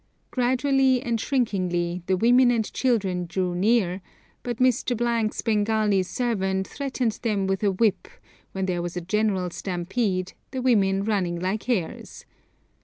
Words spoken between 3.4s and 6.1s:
near; but Mr. 's Bengali